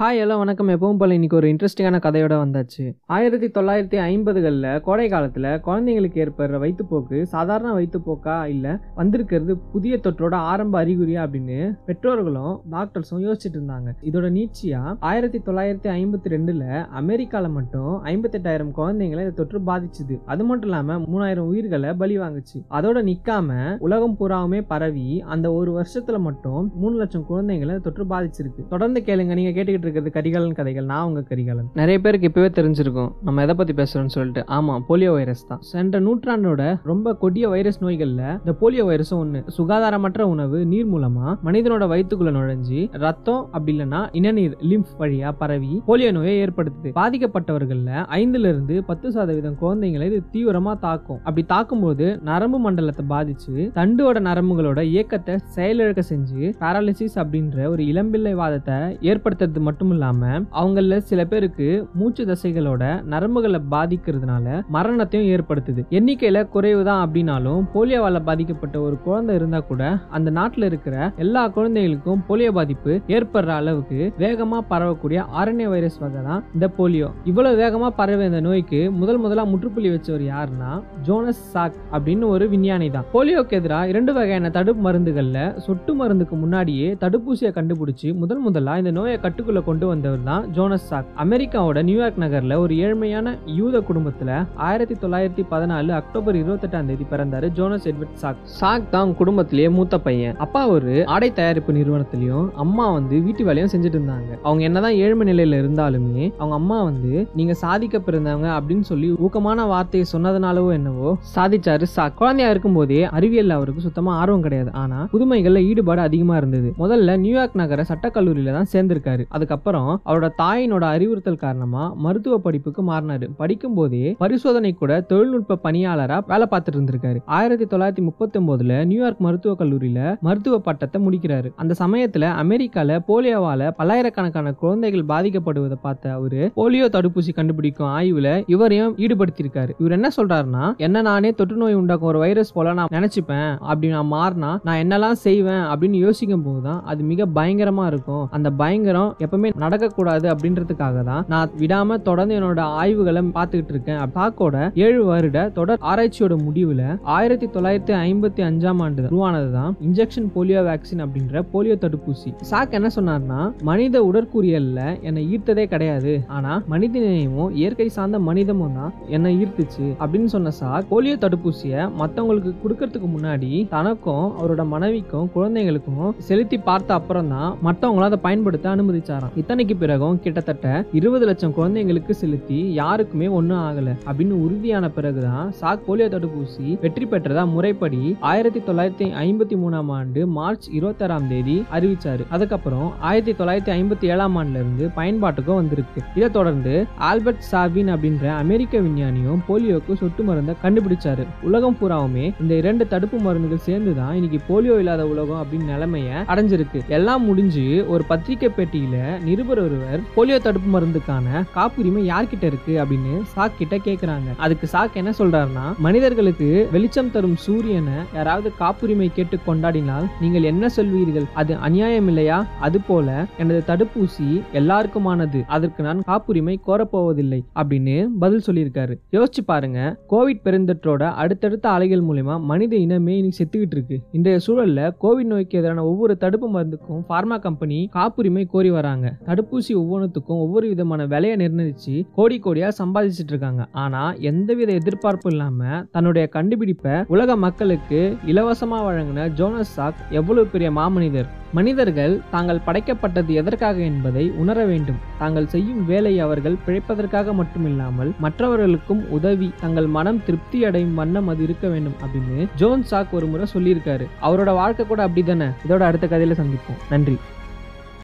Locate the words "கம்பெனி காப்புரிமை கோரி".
237.38-238.70